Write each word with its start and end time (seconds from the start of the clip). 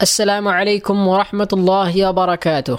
السلام 0.00 0.48
عليكم 0.48 0.96
ورحمة 1.08 1.48
الله 1.52 1.92
وبركاته 2.08 2.78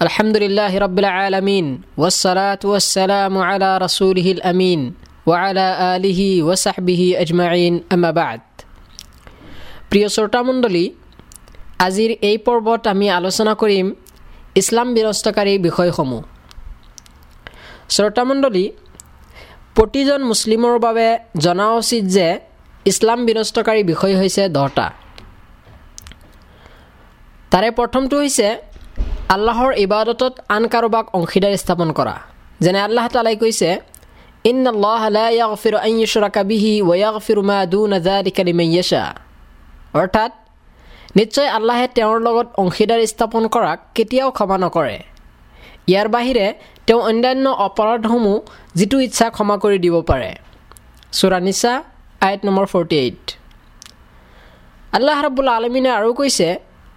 الحمد 0.00 0.36
لله 0.36 0.72
رب 0.78 0.98
العالمين 0.98 1.66
والصلاة 1.96 2.62
والسلام 2.64 3.34
على 3.40 3.78
رسوله 3.78 4.26
الأمين 4.32 4.80
وعلى 5.26 5.66
آله 5.94 6.20
وصحبه 6.42 7.02
أجمعين 7.16 7.74
أما 7.94 8.10
بعد 8.10 8.42
প্ৰিয় 9.90 10.08
শ্ৰোতামণ্ডলী 10.08 10.84
আজিৰ 11.86 12.10
এই 12.30 12.36
পৰ্বত 12.46 12.82
আমি 12.92 13.06
আলোচনা 13.18 13.52
কৰিম 13.62 13.86
ইছলাম 14.60 14.88
বিনষ্টকাৰী 14.96 15.54
বিষয়সমূহ 15.66 16.22
শ্ৰোতামণ্ডলী 17.94 18.66
প্ৰতিজন 19.76 20.20
মুছলিমৰ 20.30 20.74
বাবে 20.86 21.06
জনা 21.44 21.66
উচিত 21.80 22.04
যে 22.16 22.26
ইছলাম 22.86 23.18
বিনষ্টকাৰী 23.28 23.82
বিষয় 23.92 24.14
হৈছে 24.20 24.44
দহটা 24.58 24.88
তাৰে 27.52 27.68
প্ৰথমটো 27.78 28.16
হৈছে 28.22 28.48
আল্লাহৰ 29.34 29.70
ইবাদতত 29.86 30.34
আন 30.56 30.62
কাৰোবাক 30.72 31.04
অংশীদাৰ 31.18 31.54
স্থাপন 31.62 31.88
কৰা। 31.98 32.14
যেনে 32.64 32.80
আল্লাহ 32.86 33.06
তালাই 33.14 33.36
কৈছে 33.42 33.70
ইন 34.50 34.56
আল্লাহ 34.72 35.02
অৰ্থাৎ 40.00 40.30
নিশ্চয় 41.18 41.48
আল্লাহে 41.58 41.86
তেওঁৰ 41.96 42.18
লগত 42.26 42.48
অংশীদাৰ 42.62 43.00
স্থাপন 43.12 43.42
কৰাক 43.54 43.78
কেতিয়াও 43.96 44.30
ক্ষমা 44.36 44.56
নকৰে। 44.64 44.96
ইয়াৰ 45.90 46.08
বাহিৰে 46.14 46.46
তেওঁ 46.86 47.00
অন্যান্য 47.10 47.46
অপৰাধসমূহ 47.66 48.36
যিটো 48.78 48.96
ইচ্ছা 49.06 49.26
ক্ষমা 49.36 49.56
কৰি 49.62 49.78
দিব 49.84 49.96
পাৰে। 50.10 50.30
চোৰানিচা 51.18 51.72
আইট 52.26 52.40
নম্বৰ 52.46 52.66
ফৰ্টি 52.72 52.96
এইট 53.04 53.24
আল্লাহ 54.96 55.16
ৰাবুল 55.26 55.48
আলমিনে 55.56 55.90
আৰু 55.98 56.10
কৈছে 56.20 56.48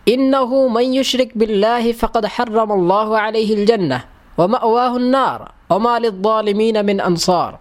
মাইয়ুশৰিক 0.05 1.29
বিল্লাহি 1.41 1.91
ফাকাদ 2.01 2.25
হাৰ্ৰাম 2.35 2.69
আল্লাহু 2.77 3.13
আলাইহিল 3.25 3.63
জান্নাহ 3.69 4.01
ওয়া 4.37 4.47
মাওয়াহুন 4.53 5.05
নাৰ 5.15 5.39
ওয়া 5.69 5.79
মা 5.85 5.93
লিয-যালিমিন 6.03 6.77
মিন 6.87 6.97
আনসাৰ 7.09 7.51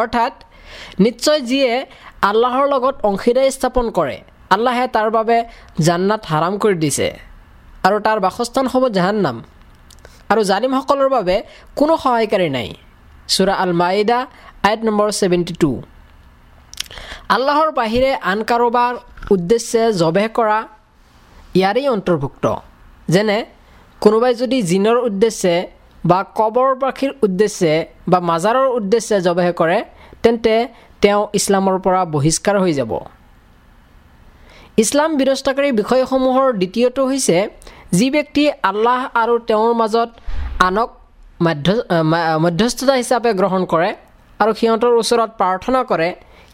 অৰ্থাৎ 0.00 0.34
নিশ্চয় 1.04 1.40
যিয়ে 1.50 1.70
আল্লাহৰ 2.30 2.66
লগত 2.74 2.94
অংশীদাৰ 3.10 3.46
স্থাপন 3.56 3.86
কৰে 3.98 4.16
আল্লাহে 4.54 4.86
তাৰ 4.96 5.08
বাবে 5.16 5.36
জান্নাত 5.86 6.22
হাৰাম 6.30 6.54
কৰি 6.62 6.76
দিছে 6.84 7.08
আৰু 7.86 7.96
তাৰ 8.06 8.18
বাসস্থান 8.26 8.66
হ'ব 8.72 8.84
জাহান্নাম। 8.96 9.36
আৰু 10.32 10.40
জালিমসকলৰ 10.50 11.08
বাবে 11.16 11.36
কোনো 11.78 11.94
সহায়কাৰী 12.02 12.48
নাই। 12.56 12.68
চুৰা 13.34 13.54
আল 13.64 13.72
মাইদা 13.82 14.18
আইট 14.68 14.80
নম্বৰ 14.88 15.08
ছেভেণ্টি 15.20 15.54
টু 15.62 15.70
আল্লাহৰ 17.34 17.68
বাহিৰে 17.80 18.10
আন 18.30 18.38
কাৰোবাৰ 18.50 18.92
উদ্দেশ্যে 19.34 19.82
জবেহ 20.00 20.28
কৰা 20.38 20.58
ইয়াৰেই 21.58 21.86
অন্তৰ্ভুক্ত। 21.96 22.44
যেনে 23.14 23.38
কোনোবাই 24.02 24.32
যদি 24.42 24.58
জিনৰ 24.70 24.96
উদ্দেশ্যে 25.08 25.54
বা 26.10 26.18
কবৰবাসীৰ 26.38 27.12
উদ্দেশ্যে 27.26 27.72
বা 28.10 28.18
মাজাৰৰ 28.30 28.68
উদ্দেশ্যে 28.78 29.16
জবেহ 29.26 29.48
কৰে 29.60 29.78
তেন্তে 30.22 30.54
তেওঁ 31.02 31.22
ইছলামৰ 31.38 31.76
পৰা 31.84 32.00
বহিষ্কাৰ 32.14 32.56
হৈ 32.62 32.72
যাব। 32.80 32.92
ইছলাম 34.82 35.10
বিৰস্তাকাৰী 35.20 35.68
বিষয়সমূহৰ 35.80 36.48
দ্বিতীয়টো 36.60 37.02
হৈছে 37.10 37.36
যি 37.98 38.06
ব্যক্তি 38.16 38.44
আল্লাহ 38.70 39.00
আৰু 39.22 39.34
তেওঁৰ 39.48 39.72
মাজত 39.80 40.10
আনক 40.68 40.90
মাধ্য 41.46 41.66
মধ্যস্থতা 42.44 42.94
হিচাপে 43.02 43.30
গ্ৰহণ 43.40 43.62
কৰে 43.72 43.90
আৰু 44.40 44.52
সিহঁতৰ 44.60 44.92
ওচৰত 45.02 45.30
প্ৰাৰ্থনা 45.40 45.80
কৰে 45.90 46.08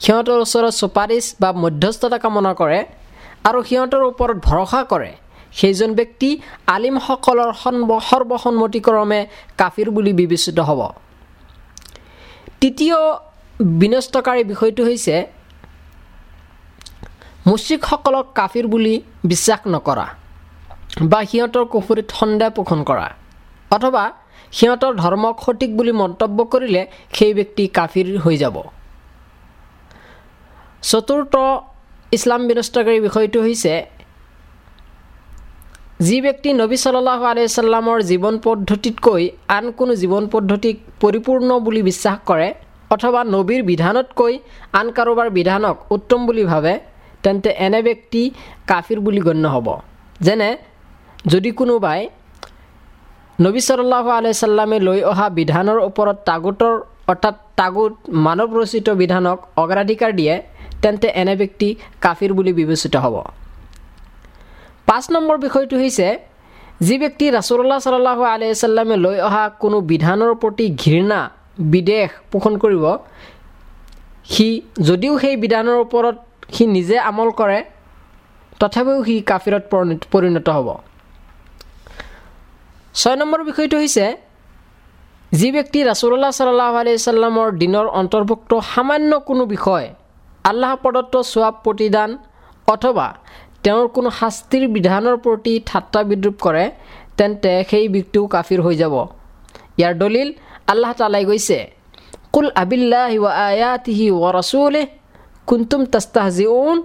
সিহঁতৰ 0.05 0.39
ওচৰত 0.45 0.73
চুপাৰিচ 0.81 1.25
বা 1.43 1.51
মধ্যস্থতা 1.65 2.19
কামনা 2.25 2.53
কৰে 2.61 2.79
আৰু 3.49 3.59
সিহঁতৰ 3.69 4.03
ওপৰত 4.11 4.37
ভৰসা 4.49 4.81
কৰে। 4.93 5.11
সেইজন 5.59 5.91
ব্যক্তি 5.99 6.29
আলিমসকলৰ 6.75 7.51
সৰ্বসন্মতিক্ৰমে 8.09 9.21
কাফিৰ 9.61 9.89
বুলি 9.97 10.13
বিবেচিত 10.21 10.59
হ'ব। 10.69 10.81
তৃতীয় 12.61 12.99
বিনষ্টকাৰী 13.81 14.43
বিষয়টো 14.51 14.83
হৈছে 14.89 15.15
মুশ্ৰিকসকলক 17.51 18.27
কাফিৰ 18.39 18.67
বুলি 18.73 18.95
বিশ্বাস 19.31 19.61
নকৰা 19.75 20.07
বা 21.11 21.21
সিহঁতৰ 21.31 21.65
কুফুৰীত 21.73 22.09
সন্দেহ 22.19 22.49
পোষণ 22.57 22.81
কৰা 22.89 23.07
অথবা 23.71 24.05
সিহঁতৰ 24.57 24.93
ধৰ্মক 25.03 25.35
সঠিক 25.45 25.71
বুলি 25.79 25.93
মন্তব্য 26.03 26.39
কৰিলে 26.53 26.83
সেই 27.17 27.33
ব্যক্তি 27.39 27.65
কাফিৰ 27.79 28.07
হৈ 28.25 28.37
যাব। 28.43 28.57
চতুৰ্থ 30.91 31.35
ইছলাম 32.13 32.43
বিনষ্টকাৰী 32.49 32.99
বিষয়টো 33.07 33.39
হৈছে 33.47 33.75
যি 36.07 36.17
ব্যক্তি 36.27 36.49
নবী 36.63 36.77
চল্লাহ 36.85 37.21
আলাইচাল্লামৰ 37.33 37.99
জীৱন 38.11 38.35
পদ্ধতিতকৈ 38.47 39.23
আন 39.57 39.65
কোনো 39.79 39.93
জীৱন 40.03 40.25
পদ্ধতিক 40.35 40.77
পৰিপূৰ্ণ 41.03 41.51
বুলি 41.67 41.83
বিশ্বাস 41.91 42.17
কৰে 42.29 42.49
অথবা 42.95 43.21
নবীৰ 43.35 43.63
বিধানতকৈ 43.71 44.35
আন 44.81 44.87
কাৰোবাৰ 44.97 45.29
বিধানক 45.39 45.77
উত্তম 45.97 46.21
বুলি 46.29 46.45
ভাবে 46.53 46.75
তেন্তে 47.25 47.51
এনে 47.67 47.81
ব্যক্তি 47.89 48.23
কাফিৰ 48.71 48.99
বুলি 49.07 49.21
গণ্য 49.27 49.45
হ'ব। 49.55 49.69
যেনে 50.21 50.51
যদি 51.33 51.51
কোনোবাই 51.61 52.01
নবী 53.39 53.61
চল্লাহ 53.69 54.05
আলাইচাল্লামে 54.19 54.79
লৈ 54.89 55.01
অহা 55.13 55.27
বিধানৰ 55.39 55.79
ওপৰত 55.89 56.17
তাগোতৰ 56.29 56.75
অৰ্থাৎ 57.11 57.37
তাগোত 57.59 57.95
মানৱ 58.27 58.51
ৰচিত 58.61 58.87
বিধানক 59.03 59.39
অগ্ৰাধিকাৰ 59.63 60.13
দিয়ে 60.21 60.35
তেন্তে 60.87 61.09
এনে 61.21 61.35
ব্যক্তি 61.43 61.69
কাফিৰ 62.05 62.33
বুলি 62.39 62.53
বিবেচিত 62.61 62.95
হ'ব। 63.05 63.17
পাঁচ 64.89 65.05
নম্বৰ 65.15 65.37
বিষয়টো 65.45 65.77
হৈছে 65.83 66.09
যি 66.87 66.97
ব্যক্তি 67.03 67.25
ৰাছুল্লাহ 67.39 67.79
চাল্লাহ 67.85 68.19
আলাইচাল্লামে 68.35 68.97
লৈ 69.05 69.17
অহা 69.29 69.45
কোনো 69.63 69.77
বিধানৰ 69.91 70.33
প্ৰতি 70.43 70.67
ঘৃণা 70.83 71.21
বিদেশ 71.73 72.09
পোষণ 72.33 72.55
কৰিব 72.63 72.85
সি 74.33 74.47
যদিও 74.89 75.15
সেই 75.23 75.37
বিধানৰ 75.45 75.77
ওপৰত 75.85 76.17
সি 76.55 76.65
নিজে 76.77 76.97
আমল 77.11 77.29
কৰে 77.41 77.59
তথাপিও 78.61 78.99
সি 79.07 79.15
কাফিৰত 79.31 79.65
পৰিণত 80.13 80.49
হ'ব। 80.57 80.69
ছয় 82.95 83.17
নম্বৰ 83.21 83.41
বিষয়টো 83.49 83.77
হৈছে 83.83 84.07
যি 85.39 85.49
ব্যক্তি 85.57 85.79
ৰাছুল্লাহ 85.91 86.31
চাল্লাহ 86.39 86.73
আলাইচাল্লামৰ 86.83 87.49
দিনৰ 87.63 87.87
অন্তৰ্ভুক্ত 88.01 88.51
সামান্য 88.73 89.13
কোনো 89.29 89.45
বিষয় 89.55 89.87
আল্লাহ 90.51 90.73
প্ৰদত্ত 90.83 91.15
চোৱাব 91.33 91.55
প্ৰতিদান 91.65 92.11
অথবা 92.69 93.07
তেওঁৰ 93.65 93.87
কোনো 93.97 94.11
শাস্তিৰ 94.21 94.65
বিধানৰ 94.77 95.17
প্ৰতি 95.25 95.53
ঠাট্টা 95.69 96.01
বিদ্ৰূপ 96.11 96.37
কৰে 96.45 96.65
তেন্তে 97.19 97.53
সেই 97.71 97.87
ব্যক্তিও 97.95 98.25
কাফিৰ 98.35 98.61
হৈ 98.67 98.75
যাব। 98.83 98.95
ইয়াৰ 99.79 99.95
দলিল 100.03 100.29
আল্লাহ 100.73 100.93
তালাই 101.01 101.25
গৈছে 101.31 101.59
কুল 102.35 102.49
আবিল্লাহি 102.63 103.17
ৱা 103.25 103.31
আয়াতিহি 103.49 104.07
ৱা 104.23 104.31
ৰাছুলিহ 104.39 104.85
কুন্তুম 105.49 105.83
তাস্তাহজিউন 105.95 106.77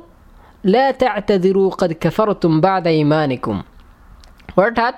লা 0.74 0.86
তা'তাদিৰু 1.02 1.62
কদ 1.80 1.92
কাফাৰতুম 2.04 2.54
বা'দা 2.66 2.92
ইমানিকুম 3.04 3.58
অৰ্থাৎ 4.62 4.96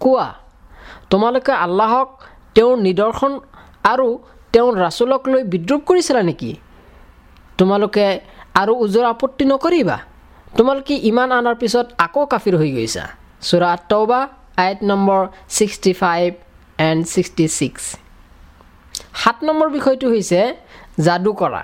কোৱা 0.00 0.28
তোমালোকে 1.10 1.52
আল্লাহক 1.64 2.08
তেওঁৰ 2.56 2.76
নিদৰ্শন 2.86 3.32
আৰু 3.92 4.08
তেওঁৰ 4.54 4.72
ৰাচুলক 4.84 5.22
লৈ 5.32 5.42
বিদ্ৰোপ 5.52 5.80
কৰিছিলা 5.88 6.22
নেকি? 6.30 6.50
তোমালোকে 7.58 8.06
আৰু 8.60 8.72
ওজৰ 8.84 9.04
আপত্তি 9.14 9.44
নকৰিবা। 9.52 9.96
তোমালোকে 10.56 10.94
ইমান 11.10 11.28
অনাৰ 11.38 11.56
পিছত 11.62 11.86
আকৌ 12.06 12.22
কাফিৰ 12.32 12.54
হৈ 12.60 12.70
গৈছা। 12.76 13.04
চোৰা 13.48 13.68
আত্তবা 13.76 14.20
eight 14.64 14.80
number 14.90 15.20
sixty 15.56 15.92
five 16.02 16.28
and 16.88 17.00
sixty 17.12 17.44
six. 17.58 17.84
সাত 19.22 19.36
নম্বৰ 19.48 19.68
বিষয়টো 19.76 20.06
হৈছে 20.12 20.40
যাদু 21.06 21.32
কৰা। 21.40 21.62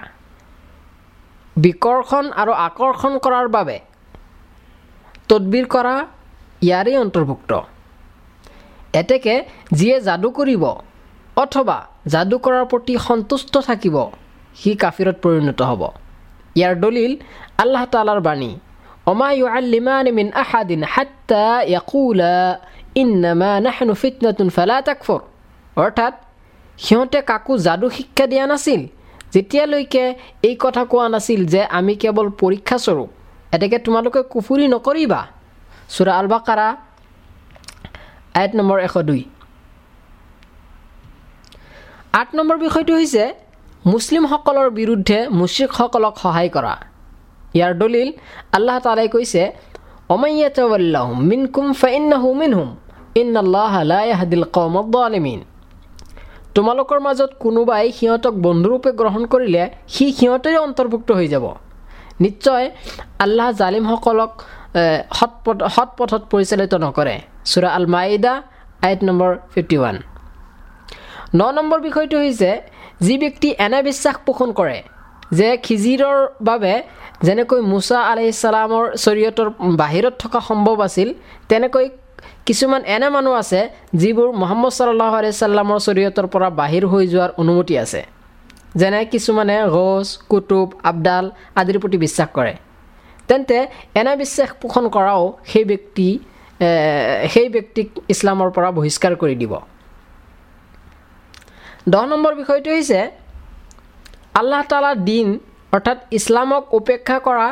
বিকৰ্ষণ 1.65 2.25
আৰু 2.41 2.53
আকৰ্ষণ 2.67 3.13
কৰাৰ 3.25 3.47
বাবে 3.57 3.77
তদবিৰ 5.29 5.67
কৰা 5.75 5.95
ইয়াৰেই 6.69 6.97
অন্তৰ্ভুক্ত। 7.05 7.53
এতেকে 9.01 9.35
যিয়ে 9.79 9.97
যাদু 10.09 10.29
কৰিব 10.39 10.65
অথবা 11.37 11.79
যাদু 12.13 12.37
কৰাৰ 12.45 12.65
প্ৰতি 12.73 12.95
সন্তুষ্ট 13.09 13.55
থাকিব 13.69 13.97
সি 14.57 14.71
কাফিৰত 14.83 15.17
পৰিণত 15.25 15.61
হ'ব। 15.71 15.83
ইয়াৰ 16.59 16.75
দলিল 16.85 17.13
আল্লাহ 17.63 17.85
তালাৰ 17.95 18.21
বাণী। 18.29 18.51
অমা 19.11 19.29
ইউ 19.39 19.47
আল্লিমান 19.59 20.07
মিন 20.19 20.27
আহাদিন 20.43 20.81
হাত্তা 20.95 21.47
য়াকুলা 21.75 22.37
ইন্নামা 23.03 23.53
নাহনু 23.67 23.93
ফালা 24.57 24.77
অৰ্থাৎ 25.85 26.15
সিহঁতে 26.85 27.21
কাকো 27.31 27.53
যাদু 27.67 27.87
শিক্ষা 27.97 28.25
দিয়া 28.33 28.45
নাছিল 28.53 28.81
যেতিয়ালৈকে 29.33 30.05
এই 30.49 30.55
কথা 30.65 30.83
কোৱা 30.93 31.07
নাছিল 31.15 31.41
যে 31.53 31.63
আমি 31.79 31.95
কেৱল 32.03 32.27
পৰীক্ষাস্বৰূপ 32.43 33.09
এতেকে 33.55 33.79
তোমালোকে 33.87 34.21
কুফুৰি 34.33 34.65
নকৰিবা। 34.75 35.21
চুৰা 35.95 36.13
আলবাকাৰা 36.21 36.69
আইট 38.41 38.53
নম্বৰ 38.59 38.79
এশ 38.87 38.95
দুই। 39.09 39.23
আঠ 42.21 42.29
নম্বৰ 42.39 42.57
বিষয়টো 42.65 42.93
হৈছে 42.99 43.25
মুছলিমসকলৰ 43.91 44.69
বিৰুদ্ধে 44.79 45.19
মুশ্ৰিকসকলক 45.41 46.15
সহায় 46.23 46.51
কৰা। 46.57 46.75
ইয়াৰ 47.57 47.73
দলিল 47.83 48.09
আল্লাহ 48.57 48.77
তালাই 48.87 49.09
কৈছে 49.15 49.43
তোমালোকৰ 56.57 56.99
মাজত 57.07 57.31
কোনোবাই 57.45 57.85
সিহঁতক 57.99 58.35
বন্ধুৰূপে 58.47 58.91
গ্ৰহণ 59.01 59.23
কৰিলে 59.33 59.63
সি 59.95 60.05
সিহঁতেৰে 60.19 60.59
অন্তৰ্ভুক্ত 60.67 61.09
হৈ 61.19 61.27
যাব। 61.35 61.45
নিশ্চয় 62.25 62.65
আল্লাহ 63.25 63.49
জালিমসকলক 63.61 64.33
সৎ 65.19 65.33
সৎ 65.77 65.91
পথত 65.99 66.23
পৰিচালিত 66.33 66.73
নকৰে। 66.85 67.17
চুৰা 67.51 67.69
আল 67.79 67.87
মাইদা 67.95 68.35
আইট 68.87 69.01
নম্বৰ 69.09 69.31
ফিফটি 69.53 69.77
ওৱান। 69.81 69.97
ন 71.39 71.41
নম্বৰ 71.59 71.79
বিষয়টো 71.87 72.17
হৈছে 72.25 72.51
যি 73.07 73.15
ব্যক্তি 73.23 73.49
এনে 73.65 73.81
বিশ্বাস 73.89 74.17
পোষণ 74.27 74.49
কৰে 74.59 74.79
যে 75.39 75.49
খিজিৰৰ 75.67 76.19
বাবে 76.49 76.75
যেনেকৈ 77.27 77.61
মুছা 77.73 77.99
আলহিচালামৰ 78.13 78.85
চৰিয়তৰ 79.05 79.49
বাহিৰত 79.83 80.15
থকা 80.23 80.41
সম্ভৱ 80.49 80.77
আছিল 80.87 81.09
তেনেকৈ 81.51 81.87
কিছুমান 82.47 82.83
এনে 82.95 83.09
মানুহ 83.17 83.35
আছে 83.43 83.61
যিবোৰ 84.01 84.29
মহম্মদ 84.43 84.73
চাল্লাহ 84.79 85.13
আলিয়াল্লামৰ 85.21 85.79
চৰিয়তৰ 85.87 86.27
পৰা 86.35 86.49
বাহিৰ 86.61 86.85
হৈ 86.93 87.05
যোৱাৰ 87.13 87.31
অনুমতি 87.43 87.75
আছে। 87.85 88.01
যেনে 88.81 89.01
কিছুমানে 89.13 89.57
গছ 89.77 90.07
কুটুব 90.31 90.69
আবদাল 90.91 91.25
আদিৰ 91.61 91.79
প্ৰতি 91.83 91.99
বিশ্বাস 92.05 92.29
কৰে। 92.37 92.55
তেন্তে 93.29 93.59
এনে 94.01 94.13
বিশ্বাস 94.23 94.49
পোষণ 94.63 94.85
কৰাও 94.95 95.23
সেই 95.51 95.65
ব্যক্তি 95.71 96.09
সেই 97.33 97.49
ব্যক্তিক 97.55 97.89
ইছলামৰ 98.13 98.49
পৰা 98.57 98.69
বহিষ্কাৰ 98.79 99.13
কৰি 99.23 99.35
দিব। 99.43 99.53
দহ 101.93 102.05
নম্বৰ 102.13 102.33
বিষয়টো 102.41 102.71
হৈছে 102.75 103.01
আল্লাহ 104.41 104.61
তালাৰ 104.71 104.97
দিন 105.11 105.27
অৰ্থাৎ 105.73 105.99
ইছলামক 106.19 106.63
উপেক্ষা 106.79 107.17
কৰা 107.27 107.47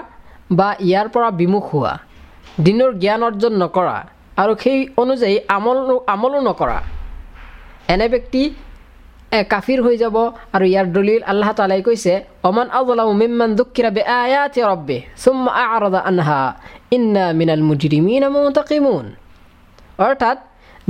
বা 0.58 0.68
ইয়াৰ 0.88 1.06
পৰা 1.14 1.28
বিমুখ 1.40 1.64
হোৱা 1.72 1.92
দিনৰ 2.66 2.90
জ্ঞান 3.02 3.20
অৰ্জন 3.28 3.52
নকৰা 3.62 3.96
আৰু 4.42 4.52
সেই 4.62 4.78
অনুযায়ী 5.02 5.36
আমল 5.56 5.78
আমলো 6.14 6.38
নকৰা। 6.48 6.78
এনে 7.92 8.06
ব্যক্তি 8.14 8.42
কাফিৰ 9.52 9.78
হৈ 9.86 9.96
যাব 10.02 10.16
আৰু 10.54 10.64
ইয়াৰ 10.72 10.86
দলিল 10.96 11.20
আল্লাহ 11.32 11.50
তালাই 11.58 11.82
কৈছে 11.86 12.12
অমান 12.48 12.68
মিম্মান 13.20 13.50
দুখিৰা 13.58 13.90
বে 13.96 14.02
ৰব্বে 14.70 14.98
আৰদা 15.64 16.00
আনহা 16.10 16.40
ইন্না 16.96 17.24
মিনাল 17.38 17.62
অৰ্থাৎ 20.06 20.36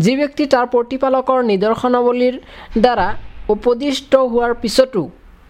যি 0.04 0.12
ব্যক্তি 0.20 0.44
তাৰ 0.52 0.66
প্ৰতিপালকৰ 0.74 1.38
নিদৰ্শনাৱলীৰ 1.50 2.34
দ্বাৰা 2.84 3.08
উপদিষ্ট 3.54 4.12
হোৱাৰ 4.32 4.52
পিছতো 4.62 5.02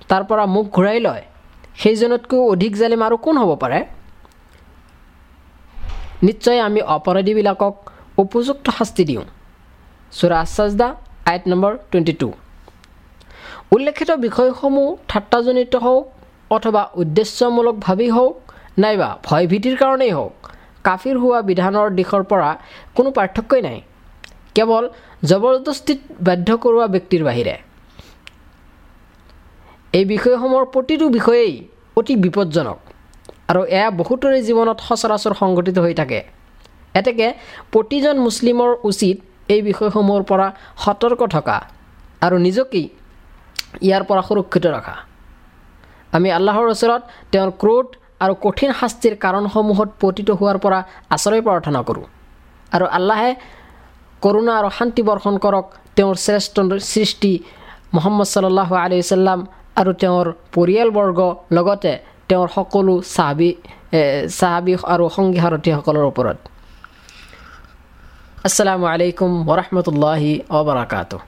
তাৰ 0.09 0.23
পৰা 0.29 0.45
মুখ 0.55 0.67
ঘূৰাই 0.77 0.99
লয়। 1.07 1.23
সেইজনতকৈ 1.81 2.41
অধিক 2.53 2.73
জালিম 2.81 3.03
আৰু 3.07 3.17
কোন 3.25 3.37
হ'ব 3.43 3.53
পাৰে? 3.63 3.79
নিশ্চয় 6.27 6.61
আমি 6.69 6.81
অপৰাধীবিলাকক 6.97 7.75
উপযুক্ত 8.23 8.67
শাস্তি 8.79 9.05
দিওঁ। 9.11 9.25
চুৰা 10.19 10.37
আচাজদা 10.45 10.89
আইট 11.31 11.45
নম্বৰ 11.51 11.73
টুৱেণ্টি 11.91 12.15
টু। 12.21 12.29
উল্লেখিত 13.75 14.11
বিষয়সমূহ 14.27 14.87
ঠাট্টাজনিত 15.11 15.75
হওক 15.85 16.05
অথবা 16.57 16.83
উদ্দেশ্যমূলকভাৱেই 17.03 18.11
হওক 18.17 18.37
নাইবা 18.83 19.09
ভয়ভীতিৰ 19.27 19.77
কাৰণেই 19.83 20.13
হওক 20.17 20.35
কাফিৰ 20.87 21.17
হোৱা 21.23 21.39
বিধানৰ 21.49 21.89
দিশৰ 21.99 22.23
পৰা 22.31 22.51
কোনো 22.97 23.11
পাৰ্থক্যই 23.19 23.63
নাই। 23.69 23.79
কেৱল 24.57 24.85
জবৰদস্তিত 25.31 26.01
বাধ্য 26.27 26.49
কৰোৱা 26.65 26.87
ব্যক্তিৰ 26.95 27.23
বাহিৰে। 27.29 27.55
এই 29.97 30.05
বিষয়সমূহৰ 30.13 30.65
প্ৰতিটো 30.75 31.07
বিষয়েই 31.17 31.55
অতি 31.99 32.15
বিপদজনক 32.25 32.79
আৰু 33.51 33.61
এয়া 33.79 33.91
বহুতৰে 34.01 34.39
জীৱনত 34.49 34.79
সচৰাচৰ 34.89 35.35
সংঘটিত 35.41 35.77
হৈ 35.85 35.95
থাকে। 36.01 36.21
এতেকে 37.01 37.27
প্ৰতিজন 37.73 38.17
মুছলিমৰ 38.27 38.71
উচিত 38.91 39.17
এই 39.55 39.61
বিষয়সমূহৰ 39.69 40.23
পৰা 40.31 40.47
সতৰ্ক 40.85 41.21
থকা 41.35 41.57
আৰু 42.27 42.37
নিজকেই 42.47 42.87
ইয়াৰ 43.87 44.03
পৰা 44.09 44.23
সুৰক্ষিত 44.29 44.65
ৰখা। 44.77 44.95
আমি 46.17 46.29
আল্লাহৰ 46.39 46.67
ওচৰত 46.75 47.03
তেওঁৰ 47.33 47.51
ক্ৰোধ 47.63 47.87
আৰু 48.25 48.35
কঠিন 48.45 48.71
শাস্তিৰ 48.81 49.15
কাৰণসমূহত 49.25 49.89
পতিত 50.03 50.29
হোৱাৰ 50.39 50.59
পৰা 50.65 50.79
আশ্ৰয় 51.15 51.43
প্ৰাৰ্থনা 51.47 51.81
কৰোঁ 51.89 52.07
আৰু 52.73 52.87
আল্লাহে 52.99 53.31
কৰোণা 54.23 54.53
আৰু 54.61 54.69
শান্তি 54.79 55.03
বৰ্ষণ 55.09 55.35
কৰক 55.45 55.67
তেওঁৰ 55.97 56.17
শ্ৰেষ্ঠ 56.27 56.57
সৃষ্টি 56.93 57.33
মহম্মদ 57.97 58.29
চাল্লাহ 58.35 58.71
আলি 58.85 58.99
চাল্লাম 59.11 59.41
আৰু 59.81 59.91
তেওঁৰ 60.03 60.27
পৰিয়ালবৰ্গ 60.55 61.21
লগতে 61.57 61.93
তেওঁৰ 62.29 62.49
সকলো 62.57 62.95
চাহাবী 63.15 63.51
চাহাবী 64.39 64.75
আৰু 64.93 65.05
সংগী 65.17 65.39
সাৰথীসকলৰ 65.45 66.05
ওপৰত। 66.11 66.39
আসসালামু 68.47 68.85
আলাইকুম 68.95 69.31
ওৰহমতুল্লাহি 69.53 70.31
ওবৰাকাতু 70.59 71.19